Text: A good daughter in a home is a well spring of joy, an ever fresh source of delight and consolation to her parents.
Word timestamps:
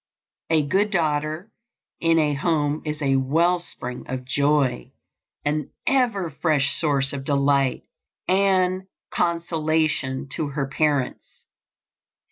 A 0.49 0.65
good 0.65 0.89
daughter 0.89 1.51
in 1.99 2.17
a 2.17 2.33
home 2.33 2.81
is 2.85 3.03
a 3.03 3.17
well 3.17 3.59
spring 3.59 4.07
of 4.07 4.25
joy, 4.25 4.93
an 5.45 5.69
ever 5.85 6.31
fresh 6.31 6.75
source 6.75 7.13
of 7.13 7.23
delight 7.23 7.83
and 8.27 8.87
consolation 9.11 10.27
to 10.29 10.47
her 10.57 10.65
parents. 10.65 11.43